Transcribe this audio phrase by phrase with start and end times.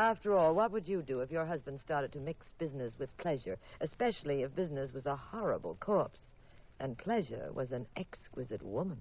[0.00, 3.58] After all, what would you do if your husband started to mix business with pleasure,
[3.82, 6.20] especially if business was a horrible corpse
[6.80, 8.98] and pleasure was an exquisite woman?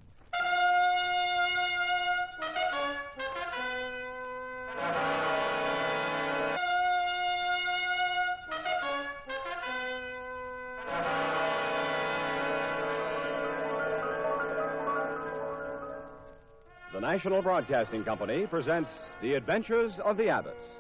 [16.91, 18.90] The National Broadcasting Company presents
[19.22, 20.78] The Adventures of the Abbotts,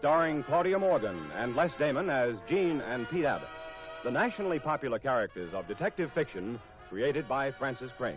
[0.00, 3.50] starring Claudia Morgan and Les Damon as Jean and Pete Abbott,
[4.02, 6.58] the nationally popular characters of detective fiction
[6.88, 8.16] created by Frances Crane.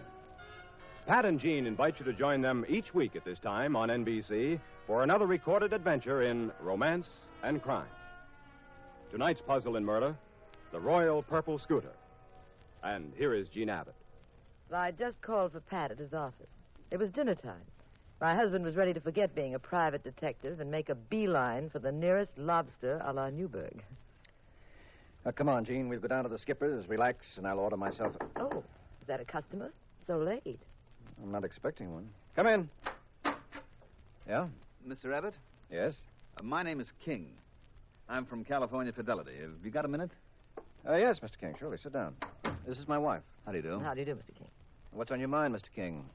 [1.07, 4.61] Pat and Jean invite you to join them each week at this time on NBC
[4.88, 7.09] for another recorded adventure in romance
[7.43, 7.91] and crime.
[9.11, 10.15] Tonight's puzzle in murder
[10.71, 11.91] the Royal Purple Scooter.
[12.81, 13.93] And here is Jean Abbott.
[14.71, 16.47] Well, I just called for Pat at his office.
[16.91, 17.61] It was dinner time.
[18.23, 21.79] My husband was ready to forget being a private detective and make a beeline for
[21.79, 23.83] the nearest lobster a la Newburg.
[25.25, 25.89] Uh, come on, Jean.
[25.89, 28.15] We'll go down to the skipper's, relax, and I'll order myself.
[28.21, 28.41] A...
[28.41, 28.63] Oh,
[29.02, 29.73] is that a customer?
[30.07, 30.61] So late.
[31.21, 32.07] I'm not expecting one.
[32.33, 32.69] Come in.
[34.25, 34.47] Yeah?
[34.87, 35.13] Mr.
[35.13, 35.33] Abbott?
[35.69, 35.93] Yes?
[36.39, 37.27] Uh, my name is King.
[38.08, 39.33] I'm from California Fidelity.
[39.41, 40.11] Have you got a minute?
[40.87, 41.37] Uh, yes, Mr.
[41.37, 41.55] King.
[41.59, 41.77] Surely.
[41.77, 42.15] Sit down.
[42.65, 43.23] This is my wife.
[43.45, 43.80] How do you do?
[43.80, 44.33] How do you do, Mr.
[44.33, 44.47] King?
[44.93, 45.67] What's on your mind, Mr.
[45.75, 46.05] King?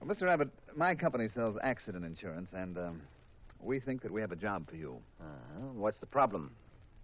[0.00, 0.30] Well, Mr.
[0.30, 3.02] Abbott, my company sells accident insurance, and um,
[3.60, 4.96] we think that we have a job for you.
[5.20, 5.66] Uh-huh.
[5.74, 6.50] What's the problem?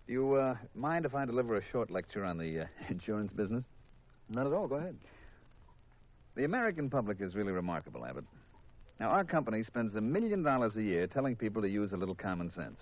[0.07, 3.65] Do you uh, mind if I deliver a short lecture on the uh, insurance business?
[4.31, 4.67] Not at all.
[4.67, 4.97] Go ahead.
[6.37, 8.25] The American public is really remarkable, Abbott.
[8.99, 12.15] Now, our company spends a million dollars a year telling people to use a little
[12.15, 12.81] common sense.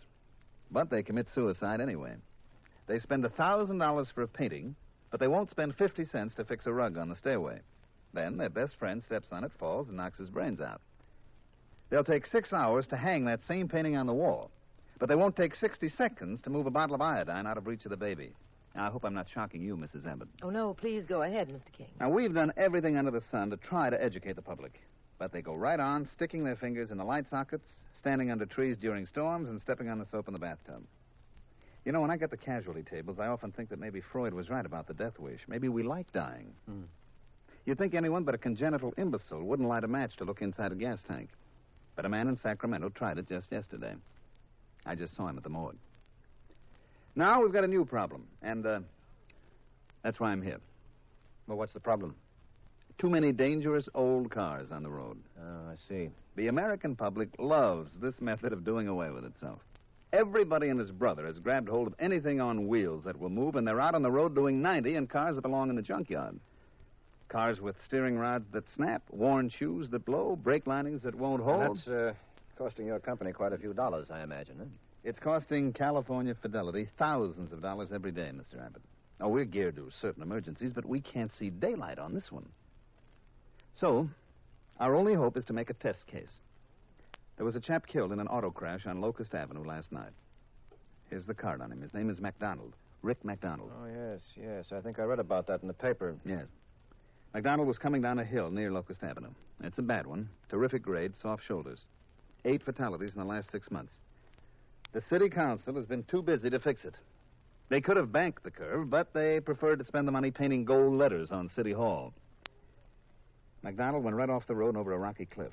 [0.70, 2.14] But they commit suicide anyway.
[2.86, 4.76] They spend a thousand dollars for a painting,
[5.10, 7.58] but they won't spend fifty cents to fix a rug on the stairway.
[8.14, 10.80] Then their best friend steps on it, falls, and knocks his brains out.
[11.90, 14.50] They'll take six hours to hang that same painting on the wall,
[14.98, 17.84] but they won't take 60 seconds to move a bottle of iodine out of reach
[17.84, 18.32] of the baby.
[18.74, 20.06] Now, I hope I'm not shocking you, Mrs.
[20.06, 20.28] Abbott.
[20.42, 21.72] Oh, no, please go ahead, Mr.
[21.76, 21.90] King.
[22.00, 24.80] Now, we've done everything under the sun to try to educate the public.
[25.18, 28.76] But they go right on, sticking their fingers in the light sockets, standing under trees
[28.76, 30.82] during storms, and stepping on the soap in the bathtub.
[31.84, 34.50] You know, when I get the casualty tables, I often think that maybe Freud was
[34.50, 35.40] right about the death wish.
[35.46, 36.52] Maybe we like dying.
[36.66, 36.82] Hmm.
[37.66, 40.74] You'd think anyone but a congenital imbecile wouldn't light a match to look inside a
[40.74, 41.30] gas tank.
[41.96, 43.94] But a man in Sacramento tried it just yesterday.
[44.84, 45.76] I just saw him at the morgue.
[47.16, 48.80] Now we've got a new problem, and uh,
[50.02, 50.58] that's why I'm here.
[51.46, 52.16] Well, what's the problem?
[52.98, 55.18] Too many dangerous old cars on the road.
[55.40, 56.10] Oh, I see.
[56.36, 59.60] The American public loves this method of doing away with itself.
[60.12, 63.66] Everybody and his brother has grabbed hold of anything on wheels that will move, and
[63.66, 66.38] they're out on the road doing 90 in cars that belong in the junkyard.
[67.28, 71.78] Cars with steering rods that snap, worn shoes that blow, brake linings that won't hold.
[71.78, 72.12] That's uh,
[72.56, 74.56] costing your company quite a few dollars, I imagine.
[74.58, 74.64] Huh?
[75.04, 78.64] It's costing California Fidelity thousands of dollars every day, Mr.
[78.64, 78.82] Abbott.
[79.20, 82.46] Oh, we're geared to certain emergencies, but we can't see daylight on this one.
[83.78, 84.08] So,
[84.80, 86.40] our only hope is to make a test case.
[87.36, 90.12] There was a chap killed in an auto crash on Locust Avenue last night.
[91.10, 91.80] Here's the card on him.
[91.82, 92.72] His name is MacDonald.
[93.02, 93.70] Rick MacDonald.
[93.78, 94.64] Oh, yes, yes.
[94.72, 96.16] I think I read about that in the paper.
[96.24, 96.46] Yes.
[97.34, 99.32] MacDonald was coming down a hill near Locust Avenue.
[99.62, 100.28] It's a bad one.
[100.48, 101.80] Terrific grade, soft shoulders.
[102.44, 103.92] Eight fatalities in the last six months.
[104.92, 106.94] The city council has been too busy to fix it.
[107.70, 110.94] They could have banked the curve, but they preferred to spend the money painting gold
[110.94, 112.12] letters on City Hall.
[113.62, 115.52] MacDonald went right off the road and over a rocky cliff.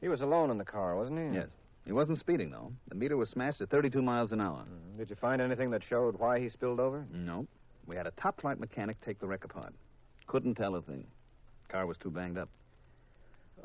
[0.00, 1.36] He was alone in the car, wasn't he?
[1.36, 1.48] Yes.
[1.84, 2.72] He wasn't speeding, though.
[2.88, 4.64] The meter was smashed at 32 miles an hour.
[4.64, 4.98] Mm.
[4.98, 7.04] Did you find anything that showed why he spilled over?
[7.12, 7.46] No.
[7.86, 9.74] We had a top flight mechanic take the wreck apart.
[10.34, 11.06] Couldn't tell a thing.
[11.68, 12.48] Car was too banged up.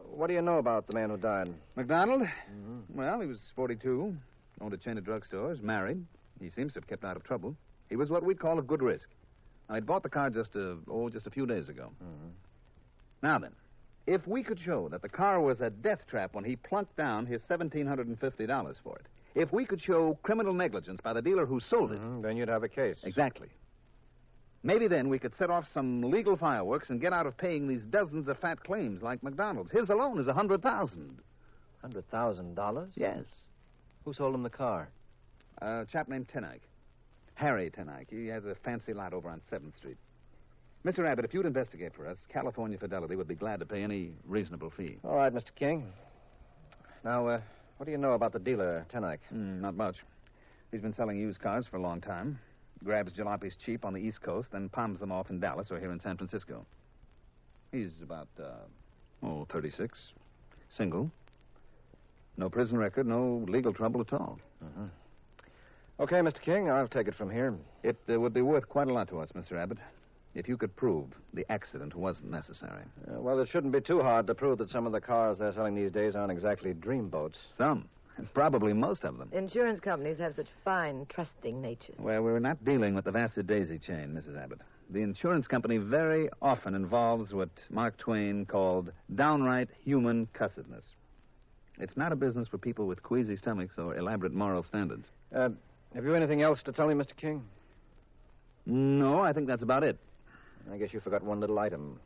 [0.05, 1.51] What do you know about the man who died?
[1.75, 2.21] MacDonald?
[2.21, 2.95] Mm-hmm.
[2.95, 4.15] Well, he was 42,
[4.61, 6.05] owned a chain of drugstores, married.
[6.39, 7.55] He seems to have kept out of trouble.
[7.89, 9.09] He was what we'd call a good risk.
[9.67, 11.89] Now, he'd bought the car just a, oh, just a few days ago.
[12.03, 12.29] Mm-hmm.
[13.23, 13.53] Now then,
[14.05, 17.25] if we could show that the car was a death trap when he plunked down
[17.25, 21.93] his $1,750 for it, if we could show criminal negligence by the dealer who sold
[21.93, 22.99] it, Mhm, Then you'd have a case.
[23.03, 23.49] exactly.
[24.63, 27.85] Maybe then we could set off some legal fireworks and get out of paying these
[27.85, 29.71] dozens of fat claims like McDonald's.
[29.71, 31.17] His alone is a hundred thousand.
[31.81, 32.91] Hundred thousand dollars?
[32.95, 33.23] Yes.
[34.03, 34.89] Who sold him the car?
[35.61, 36.61] A chap named Tenike.
[37.35, 38.09] Harry Tenike.
[38.09, 39.97] He has a fancy lot over on 7th Street.
[40.85, 41.05] Mr.
[41.05, 44.69] Abbott, if you'd investigate for us, California Fidelity would be glad to pay any reasonable
[44.69, 44.97] fee.
[45.03, 45.53] All right, Mr.
[45.55, 45.91] King.
[47.03, 47.41] Now, uh,
[47.77, 49.19] what do you know about the dealer, Tenike?
[49.29, 49.97] Hmm, not much.
[50.71, 52.39] He's been selling used cars for a long time.
[52.83, 55.91] Grabs jalopies cheap on the East Coast, then palms them off in Dallas or here
[55.91, 56.65] in San Francisco.
[57.71, 60.13] He's about, uh, oh, 36.
[60.69, 61.11] Single.
[62.37, 64.39] No prison record, no legal trouble at all.
[65.99, 66.41] Okay, Mr.
[66.41, 67.53] King, I'll take it from here.
[67.83, 69.61] It uh, would be worth quite a lot to us, Mr.
[69.61, 69.79] Abbott,
[70.33, 72.83] if you could prove the accident wasn't necessary.
[73.05, 75.51] Uh, well, it shouldn't be too hard to prove that some of the cars they're
[75.51, 77.35] selling these days aren't exactly dreamboats.
[77.57, 77.89] Some.
[78.33, 79.29] Probably most of them.
[79.31, 81.95] Insurance companies have such fine, trusting natures.
[81.99, 84.41] Well, we're not dealing with the Vassar Daisy chain, Mrs.
[84.41, 84.61] Abbott.
[84.89, 90.83] The insurance company very often involves what Mark Twain called downright human cussedness.
[91.79, 95.09] It's not a business for people with queasy stomachs or elaborate moral standards.
[95.33, 95.49] Uh,
[95.93, 97.15] have you anything else to tell me, Mr.
[97.15, 97.43] King?
[98.65, 99.97] No, I think that's about it.
[100.71, 101.99] I guess you forgot one little item.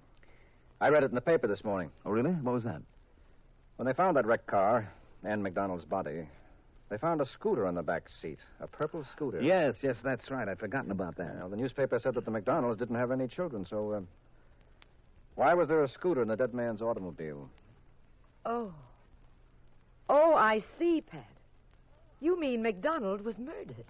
[0.80, 1.90] I read it in the paper this morning.
[2.06, 2.32] Oh, really?
[2.32, 2.82] What was that?
[3.78, 4.92] When they found that wrecked car
[5.24, 6.28] and McDonald's body,
[6.90, 9.42] they found a scooter on the back seat, a purple scooter.
[9.42, 10.48] Yes, yes, that's right.
[10.48, 11.36] I'd forgotten about that.
[11.38, 14.02] Well, the newspaper said that the McDonald's didn't have any children, so uh,
[15.36, 17.50] why was there a scooter in the dead man's automobile?
[18.46, 18.74] Oh.
[20.10, 21.26] Oh, I see, Pat.
[22.20, 23.86] You mean McDonald was murdered.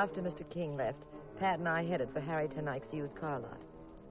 [0.00, 0.48] After Mr.
[0.48, 1.04] King left,
[1.38, 3.60] Pat and I headed for Harry Tenike's used car lot.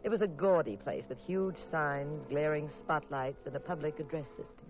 [0.03, 4.69] It was a gaudy place with huge signs, glaring spotlights, and a public address system.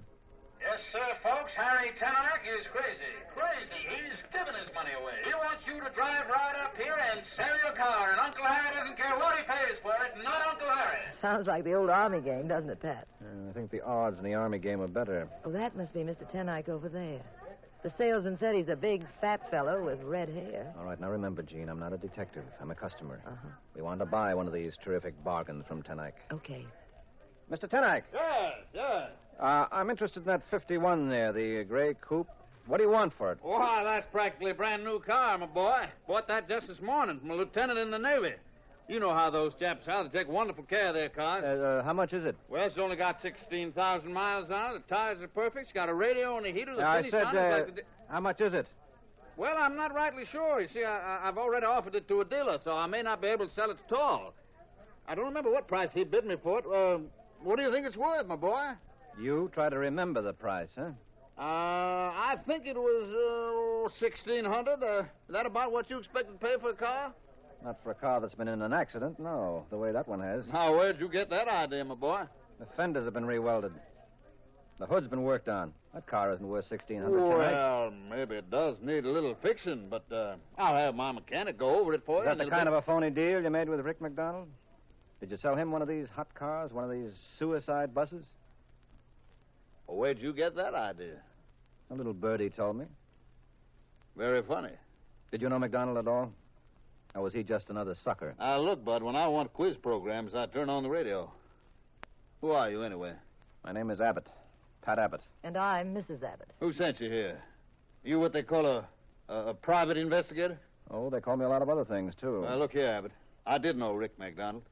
[0.61, 1.51] Yes, sir, folks.
[1.57, 3.11] Harry Tenark is crazy.
[3.35, 3.83] Crazy.
[3.89, 5.19] He's giving his money away.
[5.25, 8.73] He wants you to drive right up here and sell your car, and Uncle Harry
[8.79, 10.99] doesn't care what he pays for it, not Uncle Harry.
[11.19, 13.09] Sounds like the old Army game, doesn't it, Pat?
[13.21, 15.27] Uh, I think the odds in the Army game are better.
[15.43, 16.23] Oh, that must be Mr.
[16.31, 17.19] Tenike over there.
[17.81, 20.73] The salesman said he's a big, fat fellow with red hair.
[20.77, 22.43] All right, now remember, Jean, I'm not a detective.
[22.59, 23.21] I'm a customer.
[23.25, 23.47] Uh-huh.
[23.73, 26.11] We want to buy one of these terrific bargains from Tenike.
[26.33, 26.65] Okay.
[27.49, 27.69] Mr.
[27.69, 29.09] Tenike, Yes, yes.
[29.39, 32.27] uh, I'm interested in that 51 there, the gray coupe.
[32.67, 33.39] What do you want for it?
[33.41, 35.85] Why, that's practically a brand new car, my boy.
[36.07, 38.33] Bought that just this morning from a lieutenant in the Navy.
[38.89, 40.03] You know how those chaps are.
[40.09, 41.43] They take wonderful care of their cars.
[41.43, 42.35] Uh, uh, how much is it?
[42.49, 44.87] well, it's only got 16,000 miles on it.
[44.87, 45.65] The tires are perfect.
[45.65, 46.73] It's got a radio and a heater.
[46.75, 47.31] The Now, I said, uh,
[47.65, 48.65] like di- how much is it?
[49.37, 50.59] Well, I'm not rightly sure.
[50.59, 53.21] You see, I, I- I've already offered it to a dealer, so I may not
[53.21, 54.33] be able to sell it at all.
[55.07, 56.65] I don't remember what price he bid me for it.
[56.65, 56.97] Uh,
[57.43, 58.71] what do you think it's worth, my boy?
[59.21, 60.89] You try to remember the price, huh?
[61.37, 64.83] Uh, I think it was uh, sixteen hundred.
[64.83, 67.13] Uh, is that about what you expected to pay for a car?
[67.63, 70.45] Not for a car that's been in an accident, no, the way that one has.
[70.51, 72.21] Now, where'd you get that idea, my boy?
[72.59, 73.71] The fenders have been rewelded.
[74.79, 75.73] The hood's been worked on.
[75.93, 77.51] That car isn't worth 1600 tonight.
[77.51, 81.79] Well, maybe it does need a little fixing, but uh, I'll have my mechanic go
[81.81, 82.25] over it for Is you.
[82.25, 84.47] that and the kind of a phony deal you made with Rick McDonald?
[85.19, 88.25] Did you sell him one of these hot cars, one of these suicide buses?
[89.85, 91.17] Well, where'd you get that idea?
[91.91, 92.85] A little birdie told me.
[94.15, 94.71] Very funny.
[95.31, 96.31] Did you know McDonald at all?
[97.15, 98.35] Or was he just another sucker?
[98.39, 101.31] Now, look, Bud, when I want quiz programs, I turn on the radio.
[102.41, 103.13] Who are you, anyway?
[103.65, 104.27] My name is Abbott.
[104.83, 105.21] Pat Abbott.
[105.43, 106.23] And I'm Mrs.
[106.23, 106.49] Abbott.
[106.59, 107.41] Who sent you here?
[108.03, 108.87] You what they call a,
[109.27, 110.57] a, a private investigator?
[110.91, 112.41] Oh, they call me a lot of other things, too.
[112.41, 113.11] Well, look here, Abbott.
[113.45, 114.63] I did know Rick MacDonald.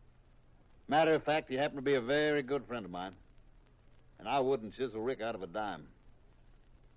[0.87, 3.13] Matter of fact, he happened to be a very good friend of mine.
[4.19, 5.87] And I wouldn't chisel Rick out of a dime.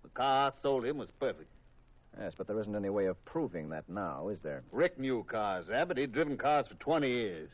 [0.03, 1.51] The car I sold him was perfect.
[2.19, 4.63] Yes, but there isn't any way of proving that now, is there?
[4.73, 5.99] Rick knew cars, Abbott.
[5.99, 7.51] He'd driven cars for 20 years.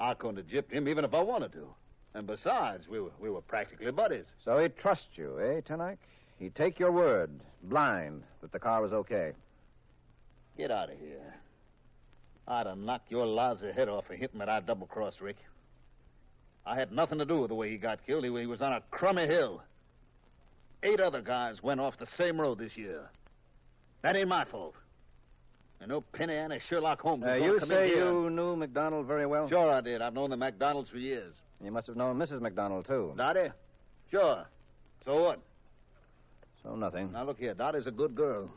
[0.00, 1.68] I couldn't have gypped him even if I wanted to.
[2.14, 4.26] And besides, we were, we were practically buddies.
[4.44, 5.98] So he'd trust you, eh, Tenike?
[6.38, 7.30] He'd take your word,
[7.62, 9.32] blind, that the car was okay.
[10.58, 11.34] Get out of here.
[12.48, 15.36] I'd have knocked your lousy head off for hinting that I double crossed Rick.
[16.66, 18.24] I had nothing to do with the way he got killed.
[18.24, 19.62] He, he was on a crummy hill.
[20.82, 23.08] Eight other guys went off the same road this year.
[24.02, 24.74] That ain't my fault.
[25.80, 27.24] And no Penny and a Sherlock Holmes.
[27.26, 29.48] Uh, you say you knew McDonald very well?
[29.48, 30.00] Sure I did.
[30.02, 31.34] I've known the McDonalds for years.
[31.62, 32.40] You must have known Mrs.
[32.40, 33.12] McDonald, too.
[33.16, 33.50] Dottie?
[34.10, 34.44] Sure.
[35.04, 35.40] So what?
[36.62, 37.10] So nothing.
[37.12, 38.48] Now look here, Dottie's a good girl.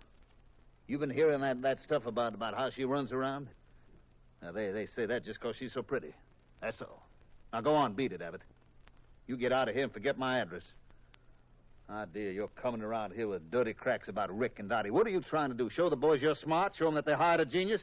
[0.87, 3.47] You've been hearing that, that stuff about, about how she runs around?
[4.41, 6.13] Now they, they say that just 'cause she's so pretty.
[6.61, 7.01] That's all.
[7.51, 8.41] Now go on, beat it, Abbott.
[9.25, 10.63] You get out of here and forget my address.
[11.87, 14.89] Ah, dear, you're coming around here with dirty cracks about Rick and Dottie.
[14.89, 15.69] What are you trying to do?
[15.69, 16.75] Show the boys you're smart?
[16.75, 17.81] Show them that they hired a genius?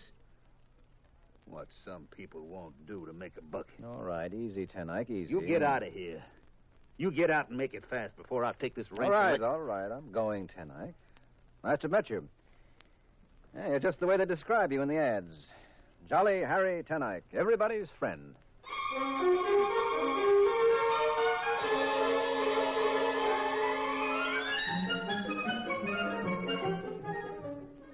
[1.44, 3.68] What some people won't do to make a buck.
[3.85, 5.30] All right, easy, Tenike, easy.
[5.30, 6.23] You get out of here.
[6.97, 9.04] You get out and make it fast before I take this wrench.
[9.04, 9.90] All right, all right.
[9.90, 10.94] I'm going, Tenike.
[11.62, 12.28] Nice to meet you.
[13.54, 15.35] Yeah, you're just the way they describe you in the ads.
[16.09, 18.35] Jolly Harry Tenike, everybody's friend.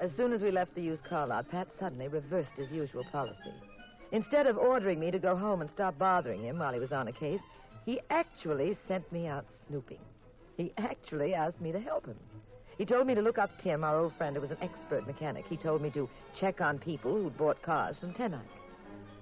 [0.00, 3.52] As soon as we left the used car lot, Pat suddenly reversed his usual policy.
[4.12, 7.09] Instead of ordering me to go home and stop bothering him while he was on
[7.09, 7.40] a case,
[7.85, 9.99] he actually sent me out snooping.
[10.57, 12.17] He actually asked me to help him.
[12.76, 15.47] He told me to look up Tim, our old friend who was an expert mechanic.
[15.49, 18.38] He told me to check on people who'd bought cars from Tenike.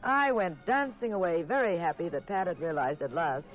[0.02, 3.46] I went dancing away, very happy that Pat had realized at last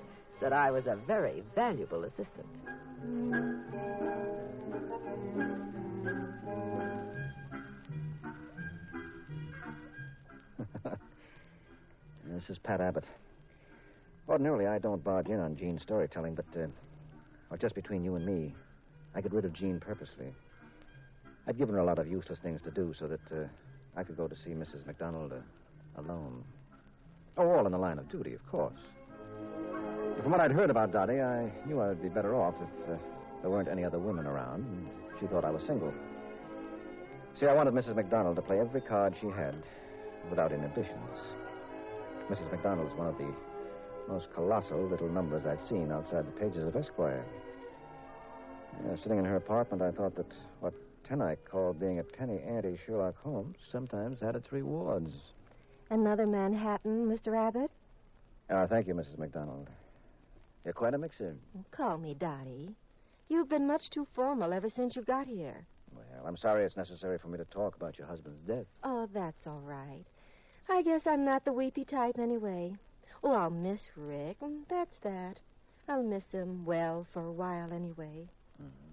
[0.42, 2.48] that I was a very valuable assistant.
[12.42, 13.04] This is Pat Abbott.
[14.28, 16.66] Ordinarily, I don't barge in on Jean's storytelling, but, uh,
[17.52, 18.56] well, just between you and me,
[19.14, 20.34] I got rid of Jean purposely.
[21.46, 23.46] I'd given her a lot of useless things to do so that uh,
[23.96, 24.88] I could go to see Mrs.
[24.88, 26.44] McDonald uh, alone.
[27.38, 28.80] Oh, all in the line of duty, of course.
[30.24, 32.98] From what I'd heard about Dottie, I knew I'd be better off if uh,
[33.42, 34.88] there weren't any other women around, and
[35.20, 35.94] she thought I was single.
[37.40, 37.96] See, I wanted Mrs.
[37.96, 39.54] McDonald to play every card she had
[40.28, 41.20] without inhibitions.
[42.32, 42.50] Mrs.
[42.50, 43.28] McDonald's one of the
[44.08, 47.26] most colossal little numbers I've seen outside the pages of Esquire.
[48.88, 50.74] Yeah, sitting in her apartment, I thought that what
[51.04, 55.12] Tenike called being a penny ante Sherlock Holmes sometimes had its rewards.
[55.90, 57.38] Another Manhattan, Mr.
[57.38, 57.70] Abbott?
[58.50, 59.18] Ah, thank you, Mrs.
[59.18, 59.68] McDonald.
[60.64, 61.36] You're quite a mixer.
[61.72, 62.74] Call me Dottie.
[63.28, 65.66] You've been much too formal ever since you got here.
[65.94, 68.68] Well, I'm sorry it's necessary for me to talk about your husband's death.
[68.86, 70.06] Oh, that's all right.
[70.72, 72.74] I guess I'm not the weepy type anyway.
[73.26, 74.38] Oh, I'll miss Rick.
[74.70, 75.42] That's that.
[75.90, 78.30] I'll miss him, well, for a while anyway.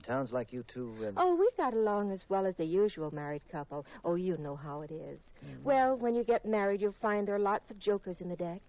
[0.04, 0.92] Sounds like you two.
[1.00, 1.12] Uh...
[1.16, 3.86] Oh, we got along as well as the usual married couple.
[4.04, 5.20] Oh, you know how it is.
[5.62, 8.60] Well, when you get married, you'll find there are lots of jokers in the deck.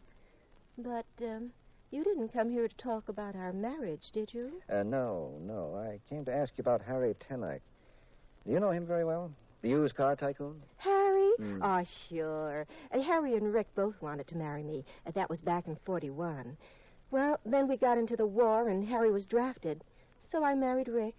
[0.77, 1.49] But, um,
[1.89, 4.61] you didn't come here to talk about our marriage, did you?
[4.71, 5.75] Uh, no, no.
[5.75, 7.61] I came to ask you about Harry Tenike.
[8.45, 9.31] Do you know him very well?
[9.61, 10.61] The used car tycoon?
[10.77, 11.31] Harry?
[11.37, 11.61] Hmm.
[11.61, 12.65] Oh, sure.
[12.93, 14.85] Uh, Harry and Rick both wanted to marry me.
[15.05, 16.55] Uh, that was back in 41.
[17.11, 19.83] Well, then we got into the war, and Harry was drafted.
[20.31, 21.15] So I married Rick.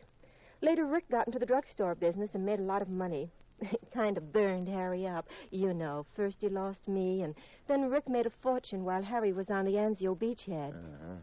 [0.62, 3.30] Later, Rick got into the drugstore business and made a lot of money.
[3.61, 5.26] It kind of burned Harry up.
[5.50, 7.35] You know, first he lost me, and
[7.68, 10.70] then Rick made a fortune while Harry was on the Anzio beachhead.
[10.70, 11.16] Uh-huh.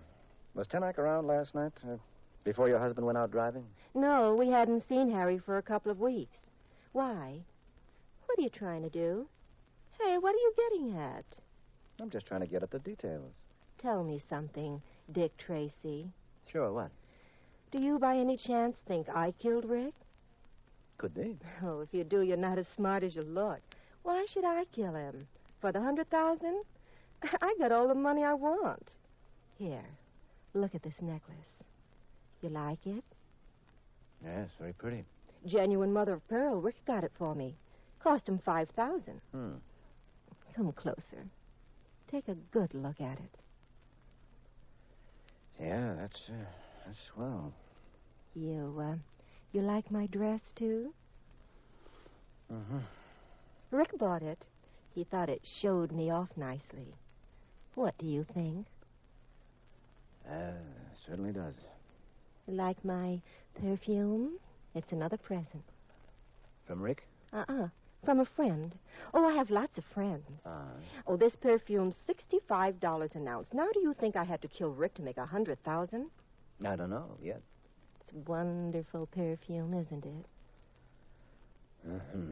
[0.53, 1.73] Was Tenike around last night?
[1.83, 1.97] Uh,
[2.43, 3.65] before your husband went out driving?
[3.95, 6.37] No, we hadn't seen Harry for a couple of weeks.
[6.97, 7.41] Why?
[8.25, 9.27] What are you trying to do?
[9.99, 11.25] Hey, what are you getting at?
[12.01, 13.33] I'm just trying to get at the details.
[13.77, 16.07] Tell me something, Dick Tracy.
[16.51, 16.89] Sure, what?
[17.69, 19.93] Do you by any chance think I killed Rick?
[20.97, 21.37] Could be.
[21.63, 23.59] Oh, if you do, you're not as smart as you look.
[24.01, 25.27] Why should I kill him?
[25.61, 26.63] For the hundred thousand?
[27.43, 28.95] I got all the money I want.
[29.59, 29.85] Here,
[30.55, 31.61] look at this necklace.
[32.41, 33.03] You like it?
[34.25, 35.05] Yes, very pretty.
[35.45, 36.59] Genuine mother of pearl.
[36.61, 37.55] Rick got it for me.
[38.03, 39.21] Cost him five thousand.
[39.31, 39.53] Hmm.
[40.55, 41.25] Come closer.
[42.11, 43.37] Take a good look at it.
[45.59, 46.45] Yeah, that's uh,
[46.85, 47.53] that's swell.
[48.35, 48.95] You, uh,
[49.51, 50.93] you like my dress, too?
[52.53, 52.77] Mm-hmm.
[53.71, 54.45] Rick bought it.
[54.93, 56.93] He thought it showed me off nicely.
[57.73, 58.67] What do you think?
[60.29, 60.51] Uh,
[61.07, 61.55] certainly does.
[62.47, 63.19] Like my
[63.59, 64.33] perfume?
[64.77, 65.63] It's another present.
[66.67, 67.07] From Rick?
[67.33, 67.67] Uh-uh.
[68.05, 68.73] From a friend.
[69.13, 70.23] Oh, I have lots of friends.
[70.45, 70.67] Ah.
[71.07, 73.47] Oh, this perfume's sixty-five dollars an ounce.
[73.53, 76.11] Now, do you think I had to kill Rick to make a hundred thousand?
[76.63, 77.41] I don't know yet.
[78.01, 80.25] It's a wonderful perfume, isn't it?
[81.89, 82.31] Mm-hmm.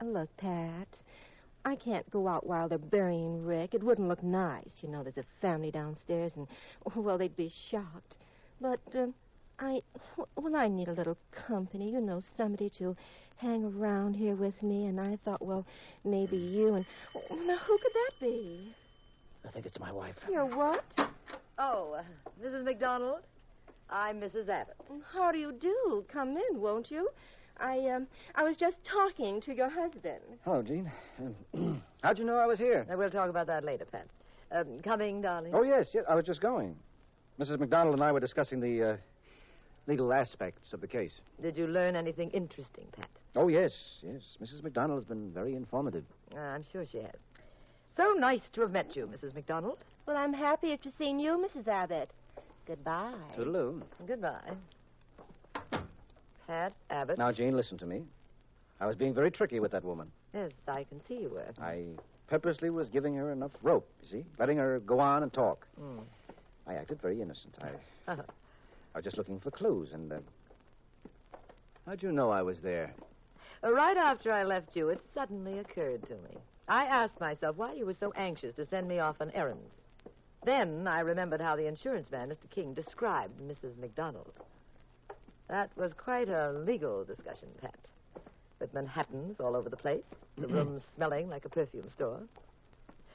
[0.00, 0.88] Uh, Look, Pat,
[1.64, 3.74] I can't go out while they're burying Rick.
[3.74, 4.72] It wouldn't look nice.
[4.82, 6.46] You know, there's a family downstairs, and,
[6.94, 8.16] well, they'd be shocked.
[8.60, 9.14] But, um,
[9.60, 9.82] I,
[10.36, 12.96] well, I need a little company, you know, somebody to
[13.36, 15.66] hang around here with me, and I thought, well,
[16.04, 18.74] maybe you and, oh, now, who could that be?
[19.46, 20.14] I think it's my wife.
[20.30, 20.84] You're what?
[21.58, 22.02] Oh, uh,
[22.42, 22.64] Mrs.
[22.64, 23.20] McDonald?
[23.90, 24.48] I'm Mrs.
[24.48, 24.76] Abbott.
[25.12, 26.04] How do you do?
[26.10, 27.10] Come in, won't you?
[27.58, 30.20] I, um, I was just talking to your husband.
[30.44, 30.90] Hello, Jean.
[31.52, 32.86] Um, how'd you know I was here?
[32.88, 34.06] Now, we'll talk about that later, Pat.
[34.52, 35.52] Um, coming, darling?
[35.54, 36.04] Oh, yes, yes.
[36.08, 36.74] I was just going.
[37.38, 37.58] Mrs.
[37.58, 38.96] McDonald and I were discussing the uh,
[39.90, 41.20] legal aspects of the case.
[41.42, 43.08] Did you learn anything interesting, Pat?
[43.34, 44.22] Oh, yes, yes.
[44.40, 44.62] Mrs.
[44.62, 46.04] McDonald has been very informative.
[46.36, 47.16] Uh, I'm sure she has.
[47.96, 49.34] So nice to have met you, Mrs.
[49.34, 49.78] McDonald.
[50.06, 51.66] Well, I'm happier to see you, Mrs.
[51.66, 52.08] Abbott.
[52.68, 53.14] Goodbye.
[53.36, 53.82] Toodaloo.
[54.06, 54.52] Goodbye.
[56.46, 57.18] Pat Abbott.
[57.18, 58.04] Now, Jean, listen to me.
[58.80, 60.08] I was being very tricky with that woman.
[60.32, 61.52] Yes, I can see you were.
[61.60, 61.82] I
[62.28, 65.66] purposely was giving her enough rope, you see, letting her go on and talk.
[65.76, 65.98] Hmm.
[66.68, 67.56] I acted very innocent.
[67.60, 68.14] I,
[68.94, 70.12] I was just looking for clues, and.
[70.12, 70.18] Uh...
[71.86, 72.92] How'd you know I was there?
[73.62, 76.38] Right after I left you, it suddenly occurred to me.
[76.68, 79.72] I asked myself why you were so anxious to send me off on errands.
[80.44, 82.48] Then I remembered how the insurance man, Mr.
[82.48, 83.76] King, described Mrs.
[83.78, 84.32] McDonald.
[85.48, 87.74] That was quite a legal discussion, Pat.
[88.60, 90.04] With Manhattans all over the place,
[90.38, 92.22] the room smelling like a perfume store.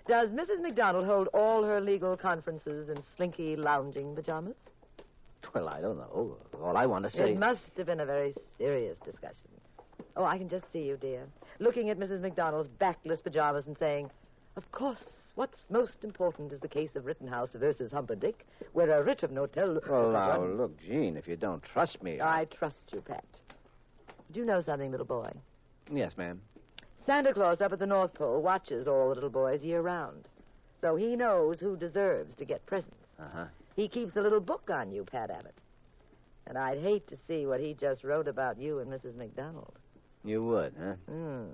[0.08, 0.62] Does Mrs.
[0.62, 4.55] McDonald hold all her legal conferences in slinky lounging pajamas?
[5.56, 6.36] Well, I don't know.
[6.62, 7.32] All I want to say.
[7.32, 9.48] It must have been a very serious discussion.
[10.18, 11.24] Oh, I can just see you, dear,
[11.60, 12.20] looking at Mrs.
[12.20, 14.12] McDonald's backless pajamas and saying,
[14.58, 15.04] Of course,
[15.36, 19.80] what's most important is the case of Rittenhouse versus Humperdinck, where a writ of notel.
[19.90, 22.20] Well, now, look, Jean, if you don't trust me.
[22.20, 23.24] I trust you, Pat.
[24.34, 25.32] Do you know something, little boy?
[25.90, 26.42] Yes, ma'am.
[27.06, 30.28] Santa Claus up at the North Pole watches all the little boys year round.
[30.82, 32.98] So he knows who deserves to get presents.
[33.18, 33.46] Uh huh.
[33.75, 35.55] He keeps a little book on you, Pat Abbott.
[36.48, 39.15] And I'd hate to see what he just wrote about you and Mrs.
[39.15, 39.74] McDonald.
[40.24, 40.94] You would, huh?
[41.12, 41.46] Hmm.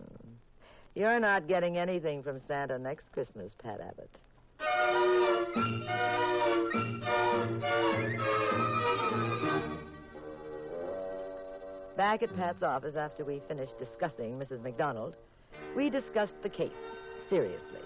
[0.94, 4.10] You're not getting anything from Santa next Christmas, Pat Abbott.
[11.96, 14.62] Back at Pat's office after we finished discussing Mrs.
[14.62, 15.16] McDonald,
[15.76, 16.72] we discussed the case
[17.30, 17.80] seriously.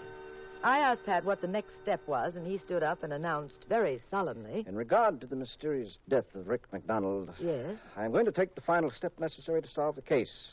[0.62, 4.00] I asked Pat what the next step was, and he stood up and announced very
[4.10, 4.64] solemnly.
[4.66, 8.60] In regard to the mysterious death of Rick McDonald, Yes, I'm going to take the
[8.60, 10.50] final step necessary to solve the case.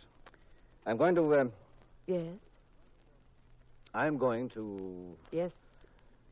[0.85, 1.45] I'm going to, uh,
[2.07, 2.21] yes,
[3.93, 5.51] I'm going to, yes,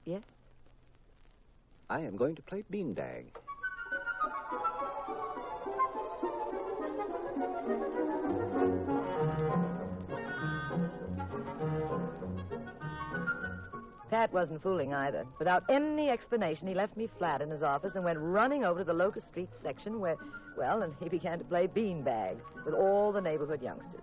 [0.05, 0.21] yes.
[1.89, 3.25] I am going to play beanbag.
[14.11, 15.25] Pat wasn't fooling either.
[15.39, 18.83] Without any explanation, he left me flat in his office and went running over to
[18.83, 20.17] the Locust Street section where,
[20.57, 24.01] well, and he began to play beanbag with all the neighborhood youngsters.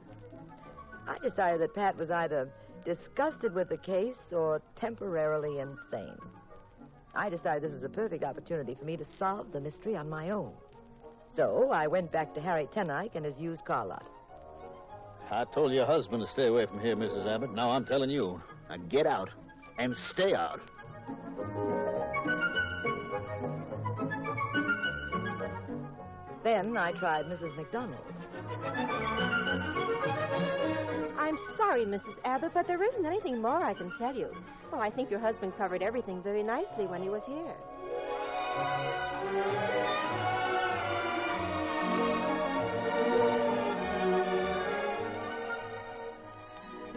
[1.06, 2.50] I decided that Pat was either
[2.86, 6.16] disgusted with the case or temporarily insane.
[7.14, 10.30] I decided this was a perfect opportunity for me to solve the mystery on my
[10.30, 10.52] own.
[11.36, 14.06] So I went back to Harry Tenike and his used car lot.
[15.30, 17.26] I told your husband to stay away from here, Mrs.
[17.26, 17.54] Abbott.
[17.54, 18.40] Now I'm telling you.
[18.70, 19.28] Now get out
[19.78, 20.60] and stay out.
[26.44, 27.56] Then I tried Mrs.
[27.56, 28.00] McDonald.
[31.18, 32.16] I'm sorry, Mrs.
[32.24, 34.28] Abbott, but there isn't anything more I can tell you.
[34.72, 37.54] Well, I think your husband covered everything very nicely when he was here.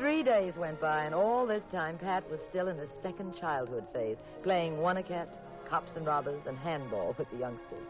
[0.02, 3.84] Three days went by, and all this time Pat was still in his second childhood
[3.94, 5.30] phase, playing one-a-cat,
[5.70, 7.86] cops and robbers, and handball with the youngsters.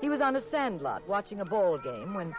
[0.00, 2.34] He was on a sandlot watching a ball game when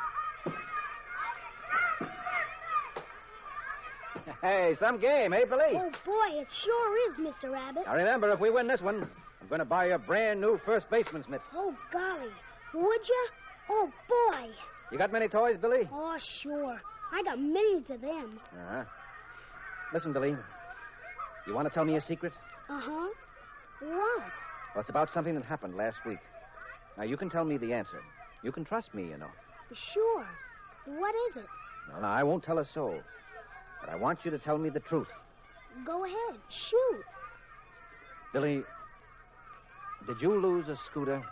[4.41, 5.71] Hey, some game, eh, Billy?
[5.71, 7.49] Oh, boy, it sure is, Mr.
[7.49, 7.83] Rabbit.
[7.85, 9.09] Now remember, if we win this one,
[9.41, 11.39] I'm going to buy you a brand new first baseman's mitt.
[11.55, 12.27] Oh, golly.
[12.73, 13.27] Would you?
[13.69, 14.49] Oh, boy.
[14.91, 15.87] You got many toys, Billy?
[15.93, 16.81] Oh, sure.
[17.11, 18.39] I got millions of them.
[18.53, 18.83] Uh-huh.
[19.93, 20.35] Listen, Billy.
[21.45, 22.33] You want to tell me a secret?
[22.69, 23.07] Uh-huh.
[23.79, 24.23] What?
[24.73, 26.19] Well, it's about something that happened last week.
[26.97, 28.01] Now, you can tell me the answer.
[28.43, 29.29] You can trust me, you know.
[29.93, 30.25] Sure.
[30.85, 31.45] What is it?
[31.91, 32.99] Well, now, I won't tell a soul.
[33.81, 35.07] But I want you to tell me the truth.
[35.85, 36.35] Go ahead.
[36.49, 37.05] Shoot.
[38.33, 38.63] Billy,
[40.05, 41.23] did you lose a scooter?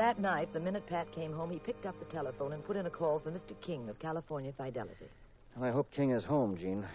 [0.00, 2.86] That night, the minute Pat came home, he picked up the telephone and put in
[2.86, 3.52] a call for Mr.
[3.60, 5.04] King of California Fidelity.
[5.54, 6.86] Well, I hope King is home, Jean.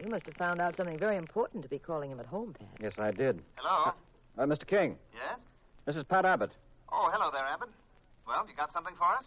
[0.00, 2.68] You must have found out something very important to be calling him at home, Pat.
[2.80, 3.42] Yes, I did.
[3.56, 3.92] Hello?
[4.38, 4.64] Uh, Mr.
[4.64, 5.40] King, Yes?
[5.86, 6.52] this is Pat Abbott.
[6.92, 7.68] Oh, hello there, Abbott.
[8.28, 9.24] Well, you got something for us?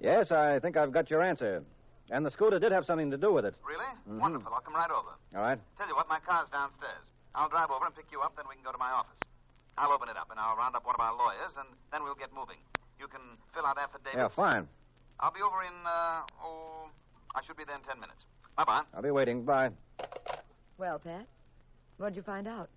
[0.00, 1.62] Yes, I think I've got your answer.
[2.10, 3.54] And the scooter did have something to do with it.
[3.68, 3.84] Really?
[4.08, 4.18] Mhm.
[4.18, 4.50] Wonderful.
[4.54, 5.10] I'll come right over.
[5.36, 5.60] All right?
[5.76, 7.04] Tell you what, my car's downstairs.
[7.34, 9.18] I'll drive over and pick you up, then we can go to my office.
[9.76, 12.14] I'll open it up, and I'll round up one of our lawyers, and then we'll
[12.16, 12.56] get moving.
[12.98, 13.20] You can
[13.54, 14.16] fill out affidavits.
[14.16, 14.66] Yeah, fine.
[15.20, 16.88] I'll be over in, uh, oh,
[17.34, 18.24] I should be there in ten minutes.
[18.56, 18.82] Bye-bye.
[18.94, 19.44] I'll be waiting.
[19.44, 19.70] Bye.
[20.78, 21.26] Well, Pat,
[21.96, 22.68] what'd you find out?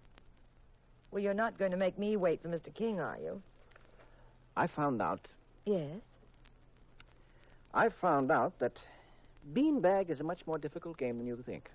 [1.11, 2.73] Well, you're not going to make me wait for Mr.
[2.73, 3.41] King, are you?
[4.55, 5.19] I found out.
[5.65, 6.01] Yes.
[7.73, 8.79] I found out that
[9.53, 11.69] beanbag is a much more difficult game than you think.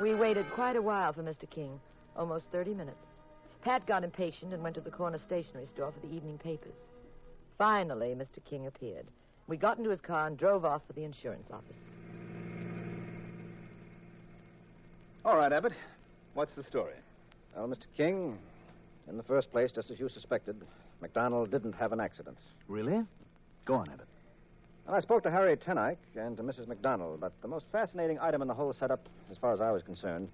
[0.00, 1.48] We waited quite a while for Mr.
[1.50, 1.78] King,
[2.16, 2.96] almost 30 minutes.
[3.62, 6.72] Pat got impatient and went to the corner stationery store for the evening papers.
[7.58, 8.42] Finally, Mr.
[8.48, 9.06] King appeared.
[9.46, 11.76] We got into his car and drove off for the insurance office.
[15.22, 15.74] All right, Abbott.
[16.32, 16.94] What's the story?
[17.54, 17.84] Well, Mr.
[17.94, 18.38] King,
[19.06, 20.56] in the first place, just as you suspected,
[21.02, 22.38] McDonald didn't have an accident.
[22.68, 23.04] Really?
[23.66, 24.06] Go on, Abbott.
[24.86, 26.66] And I spoke to Harry Tenike and to Mrs.
[26.66, 29.82] McDonald, but the most fascinating item in the whole setup, as far as I was
[29.82, 30.28] concerned,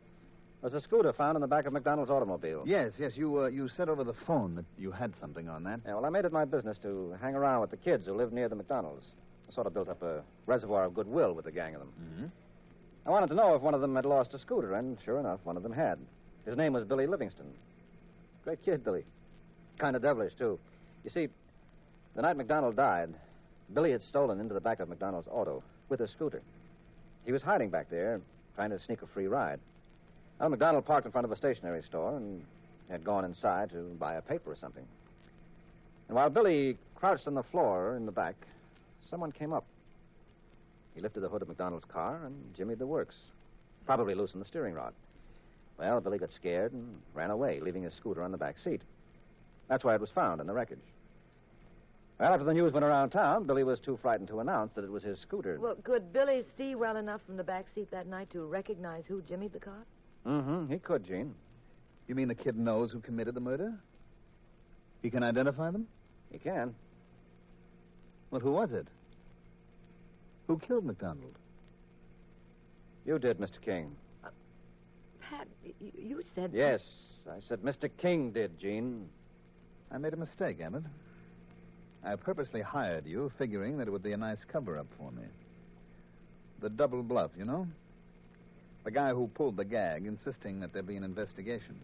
[0.62, 2.62] was a scooter found in the back of McDonald's automobile.
[2.66, 3.16] Yes, yes.
[3.16, 5.80] You uh, you said over the phone that you had something on that.
[5.85, 8.32] Yeah, well, I made it my business to hang around with the kids who lived
[8.32, 9.04] near the McDonald's.
[9.48, 11.92] I sort of built up a reservoir of goodwill with the gang of them.
[12.02, 12.26] Mm-hmm.
[13.06, 15.38] I wanted to know if one of them had lost a scooter, and sure enough,
[15.44, 15.98] one of them had.
[16.44, 17.46] His name was Billy Livingston.
[18.42, 19.04] Great kid, Billy.
[19.78, 20.59] Kind of devilish, too.
[21.04, 21.28] You see,
[22.16, 23.14] the night McDonald died,
[23.72, 26.42] Billy had stolen into the back of McDonald's auto with a scooter.
[27.24, 28.20] He was hiding back there,
[28.55, 29.61] trying to sneak a free ride.
[30.38, 32.44] Well, McDonald parked in front of a stationery store and
[32.88, 34.85] had gone inside to buy a paper or something.
[36.09, 38.35] And while Billy crouched on the floor in the back,
[39.11, 39.64] someone came up.
[40.94, 43.16] He lifted the hood of McDonald's car and jimmied the works.
[43.85, 44.94] Probably loosened the steering rod.
[45.79, 48.81] Well, Billy got scared and ran away, leaving his scooter on the back seat.
[49.68, 50.79] That's why it was found in the wreckage.
[52.18, 54.90] Well, after the news went around town, Billy was too frightened to announce that it
[54.90, 55.59] was his scooter.
[55.61, 59.20] Well, could Billy see well enough from the back seat that night to recognize who
[59.22, 59.85] jimmied the car?
[60.26, 60.72] Mm-hmm.
[60.72, 61.35] He could, Jean.
[62.09, 63.74] You mean the kid knows who committed the murder?
[65.02, 65.87] He can identify them?
[66.33, 66.74] He can.
[68.31, 68.87] Well, who was it?
[70.46, 71.35] Who killed McDonald?
[73.05, 73.61] You did, Mr.
[73.61, 73.94] King.
[75.20, 76.50] Pat, y- you said.
[76.55, 76.83] Yes,
[77.29, 77.90] I said Mr.
[77.98, 79.09] King did, Jean.
[79.90, 80.83] I made a mistake, Abbott.
[82.07, 85.25] I purposely hired you, figuring that it would be a nice cover up for me.
[86.61, 87.66] The double bluff, you know?
[88.85, 91.75] The guy who pulled the gag, insisting that there be an investigation.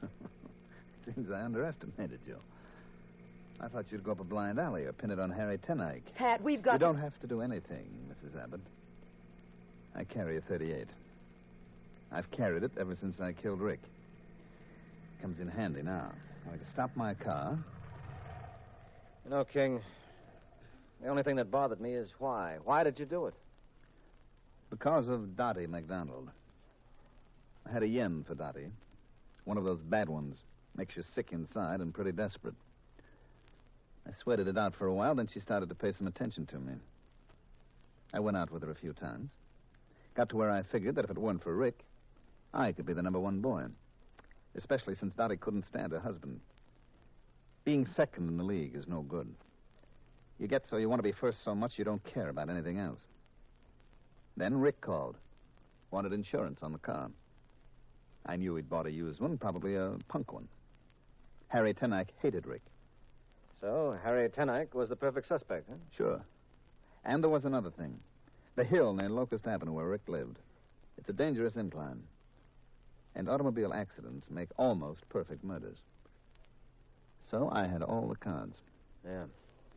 [1.04, 2.36] Seems I underestimated you.
[3.60, 6.02] I thought you'd go up a blind alley or pin it on Harry Tenike.
[6.14, 6.74] Pat, we've got.
[6.74, 8.40] You don't have to do anything, Mrs.
[8.40, 8.60] Abbott.
[9.96, 10.86] I carry a 38.
[12.12, 13.80] I've carried it ever since I killed Rick.
[15.20, 16.12] Comes in handy now.
[16.46, 17.58] I can stop my car.
[19.24, 19.80] You know, King,
[21.02, 22.56] the only thing that bothered me is why.
[22.64, 23.34] Why did you do it?
[24.70, 26.30] Because of Dottie McDonald.
[27.68, 28.70] I had a yen for Dottie.
[29.44, 30.38] One of those bad ones.
[30.76, 32.54] Makes you sick inside and pretty desperate.
[34.06, 36.58] I sweated it out for a while, then she started to pay some attention to
[36.58, 36.74] me.
[38.14, 39.30] I went out with her a few times.
[40.14, 41.80] Got to where I figured that if it weren't for Rick,
[42.54, 43.64] I could be the number one boy.
[44.54, 46.40] Especially since Dottie couldn't stand her husband.
[47.68, 49.28] Being second in the league is no good.
[50.38, 52.78] You get so you want to be first so much you don't care about anything
[52.78, 53.02] else.
[54.38, 55.16] Then Rick called.
[55.90, 57.10] Wanted insurance on the car.
[58.24, 60.48] I knew he'd bought a used one, probably a punk one.
[61.48, 62.62] Harry Tenike hated Rick.
[63.60, 65.76] So, Harry Tenike was the perfect suspect, huh?
[65.94, 66.22] Sure.
[67.04, 68.00] And there was another thing.
[68.56, 70.38] The hill near Locust Avenue where Rick lived.
[70.96, 72.02] It's a dangerous incline.
[73.14, 75.76] And automobile accidents make almost perfect murders.
[77.30, 78.56] So I had all the cards.
[79.04, 79.24] Yeah.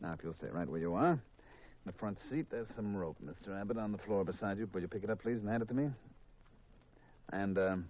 [0.02, 1.12] Now, if you'll stay right where you are.
[1.12, 1.20] In
[1.86, 3.60] the front seat, there's some rope, Mr.
[3.60, 4.70] Abbott, on the floor beside you.
[4.74, 5.90] Will you pick it up, please, and hand it to me?
[7.32, 7.88] And, um,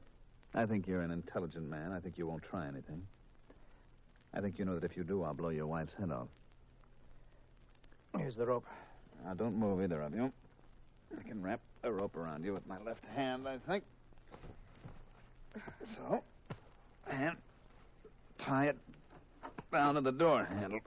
[0.54, 1.91] I think you're an intelligent man.
[1.91, 3.06] I think you won't try anything.
[4.34, 6.28] I think you know that if you do, I'll blow your wife's head off.
[8.17, 8.65] Here's the rope.
[9.26, 10.32] Now, don't move either of you.
[11.17, 13.84] I can wrap a rope around you with my left hand, I think.
[15.86, 16.24] So,
[17.10, 17.36] and
[18.39, 18.78] tie it
[19.71, 20.79] down to the door handle.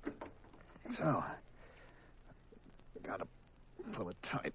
[0.98, 1.24] So,
[3.06, 3.26] gotta
[3.94, 4.52] pull it tight.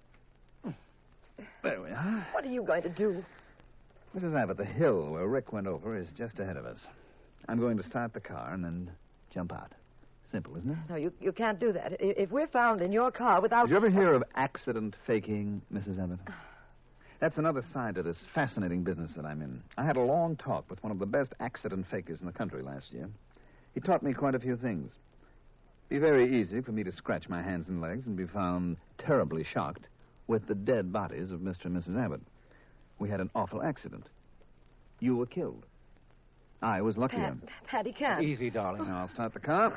[1.62, 2.26] There we are.
[2.32, 3.24] What are you going to do?
[4.16, 4.36] Mrs.
[4.38, 6.86] Abbott, the hill where Rick went over is just ahead of us.
[7.48, 8.90] I'm going to start the car and then
[9.32, 9.72] jump out.
[10.30, 10.76] Simple, isn't it?
[10.88, 11.92] No, you, you can't do that.
[11.92, 13.62] I- If we're found in your car without.
[13.66, 16.02] Did you ever hear of accident faking, Mrs.
[16.02, 16.20] Abbott?
[17.20, 19.62] That's another side to this fascinating business that I'm in.
[19.76, 22.62] I had a long talk with one of the best accident fakers in the country
[22.62, 23.08] last year.
[23.74, 24.92] He taught me quite a few things.
[25.88, 28.76] It'd Be very easy for me to scratch my hands and legs and be found
[28.98, 29.86] terribly shocked
[30.26, 31.66] with the dead bodies of Mr.
[31.66, 32.00] and Mrs.
[32.02, 32.20] Abbott.
[32.98, 34.06] We had an awful accident.
[35.00, 35.64] You were killed.
[36.62, 37.36] I was luckier.
[37.40, 38.22] Pat, Pat, he can't.
[38.22, 38.86] Easy, darling.
[38.86, 39.72] Now, I'll start the car.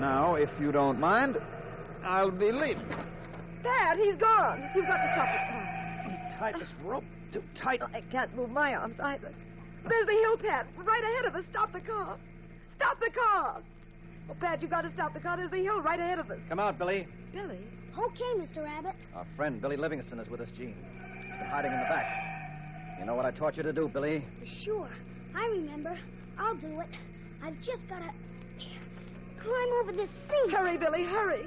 [0.00, 1.36] Now, if you don't mind,
[2.04, 2.88] I'll be leaving.
[3.62, 4.68] Pat, he's gone.
[4.74, 5.61] You've got to stop this car.
[6.42, 7.04] Tight this rope.
[7.32, 7.78] Too tight.
[7.84, 9.32] Oh, I can't move my arms either.
[9.88, 10.66] There's the hill, Pat.
[10.76, 11.44] Right ahead of us.
[11.48, 12.18] Stop the car.
[12.74, 13.62] Stop the car.
[14.28, 15.36] Oh, Pat, you've got to stop the car.
[15.36, 16.40] There's the hill right ahead of us.
[16.48, 17.06] Come out, Billy.
[17.32, 17.60] Billy?
[17.96, 18.64] Okay, Mr.
[18.64, 18.96] Rabbit.
[19.14, 20.74] Our friend Billy Livingston is with us, Jean.
[21.28, 22.98] He's been hiding in the back.
[22.98, 24.24] You know what I taught you to do, Billy?
[24.64, 24.88] Sure.
[25.36, 25.96] I remember.
[26.40, 26.90] I'll do it.
[27.40, 28.10] I've just got to
[29.40, 30.52] climb over this seat.
[30.52, 31.46] Hurry, Billy, hurry.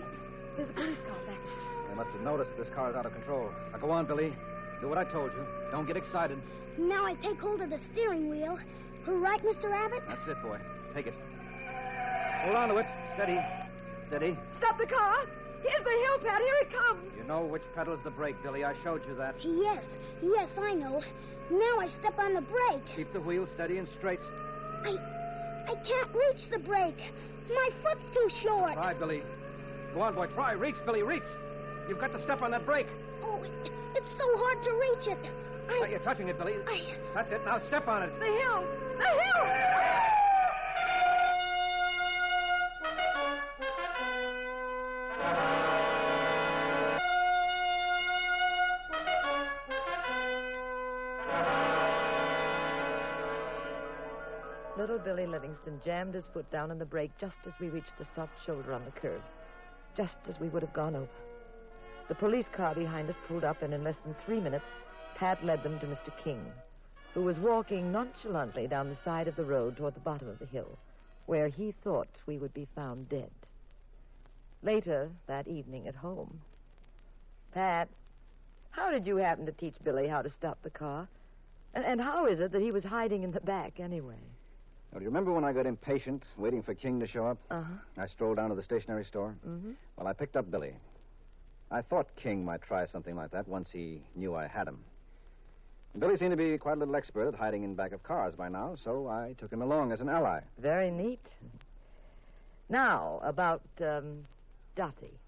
[0.56, 1.36] There's a police car back.
[1.36, 1.90] There.
[1.90, 3.50] They must have noticed this car is out of control.
[3.74, 4.34] Now go on, Billy.
[4.82, 5.46] Do what I told you.
[5.72, 6.38] Don't get excited.
[6.78, 8.60] Now I take hold of the steering wheel.
[9.08, 9.72] Right, Mr.
[9.72, 10.04] Abbott?
[10.08, 10.60] That's it, boy.
[10.94, 11.16] Take it.
[12.44, 12.86] Hold on to it.
[13.14, 13.40] Steady.
[14.08, 14.38] Steady.
[14.60, 15.26] Stop the car.
[15.62, 16.42] Here's the hill, Pat.
[16.42, 17.02] Here it comes.
[17.18, 18.64] You know which pedal's the brake, Billy.
[18.64, 19.36] I showed you that.
[19.42, 19.84] Yes,
[20.22, 21.02] yes, I know.
[21.50, 22.84] Now I step on the brake.
[22.96, 24.20] Keep the wheel steady and straight.
[24.84, 24.96] I
[25.68, 27.02] I can't reach the brake.
[27.50, 28.74] My foot's too short.
[28.74, 29.24] Try, Billy.
[29.94, 30.28] Go on, boy.
[30.28, 30.52] Try.
[30.54, 31.02] Reach, Billy.
[31.02, 31.24] Reach.
[31.90, 32.88] You've got to step on that brake.
[33.26, 35.32] Oh, it, it's so hard to reach it.
[35.70, 36.54] I, You're touching it, Billy.
[36.68, 37.42] I, That's it.
[37.44, 38.12] Now step on it.
[38.20, 38.64] The hill.
[38.98, 39.52] The hill.
[54.78, 58.06] Little Billy Livingston jammed his foot down on the brake just as we reached the
[58.14, 59.22] soft shoulder on the curb,
[59.98, 61.08] just as we would have gone over.
[62.08, 64.66] The police car behind us pulled up, and in less than three minutes,
[65.16, 66.16] Pat led them to Mr.
[66.24, 66.46] King,
[67.14, 70.46] who was walking nonchalantly down the side of the road toward the bottom of the
[70.46, 70.78] hill,
[71.26, 73.32] where he thought we would be found dead.
[74.62, 76.42] Later that evening at home,
[77.54, 77.90] Pat,
[78.70, 81.08] how did you happen to teach Billy how to stop the car?
[81.74, 84.20] And, and how is it that he was hiding in the back anyway?
[84.92, 87.38] Now, do you remember when I got impatient, waiting for King to show up?
[87.50, 87.74] Uh huh.
[87.98, 89.36] I strolled down to the stationery store.
[89.48, 89.72] Mm-hmm.
[89.98, 90.74] Well, I picked up Billy.
[91.72, 94.80] I thought King might try something like that once he knew I had him.
[95.98, 98.50] Billy seemed to be quite a little expert at hiding in back of cars by
[98.50, 100.42] now, so I took him along as an ally.
[100.60, 101.26] Very neat.
[102.70, 104.26] Now, about um,
[104.76, 105.20] Dottie.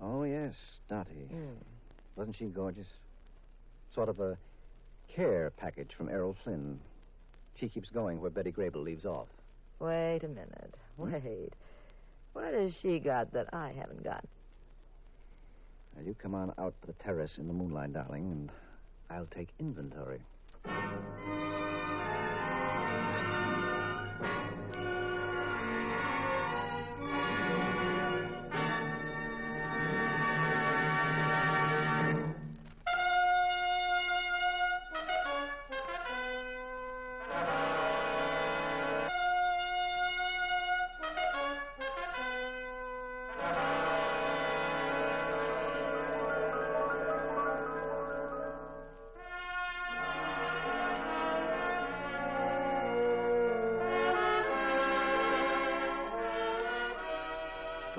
[0.00, 0.54] Oh, yes,
[0.88, 1.28] Dottie.
[1.32, 1.56] Mm.
[2.16, 2.88] Wasn't she gorgeous?
[3.94, 4.36] Sort of a
[5.08, 6.80] care package from Errol Flynn.
[7.54, 9.28] She keeps going where Betty Grable leaves off.
[9.78, 10.74] Wait a minute.
[10.96, 11.52] Wait.
[12.32, 14.24] What has she got that I haven't got?
[16.04, 18.52] You come on out to the terrace in the moonlight, darling, and
[19.10, 20.20] I'll take inventory.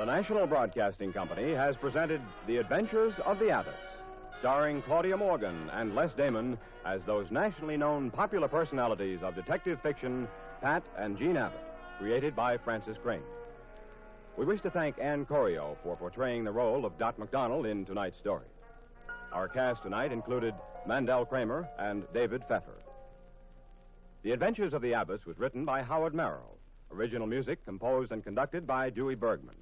[0.09, 3.93] National Broadcasting Company has presented The Adventures of the Abbotts,
[4.39, 10.27] starring Claudia Morgan and Les Damon as those nationally known popular personalities of detective fiction,
[10.61, 11.63] Pat and Jean Abbott,
[11.99, 13.21] created by Frances Crane.
[14.35, 18.17] We wish to thank Ann Corio for portraying the role of Dot McDonald in tonight's
[18.17, 18.47] story.
[19.31, 20.55] Our cast tonight included
[20.87, 22.81] Mandel Kramer and David Pfeffer.
[24.23, 26.57] The Adventures of the Abbotts was written by Howard Merrill.
[26.91, 29.53] Original music composed and conducted by Dewey Bergman.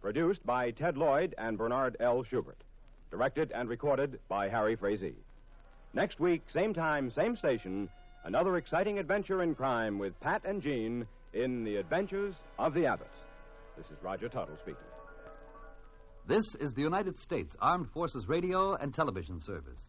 [0.00, 2.22] Produced by Ted Lloyd and Bernard L.
[2.22, 2.62] Schubert.
[3.10, 5.16] Directed and recorded by Harry Frazee.
[5.94, 7.88] Next week, same time, same station,
[8.24, 13.18] another exciting adventure in crime with Pat and Jean in The Adventures of the Abbotts.
[13.76, 14.80] This is Roger Tuttle speaking.
[16.26, 19.80] This is the United States Armed Forces Radio and Television Service.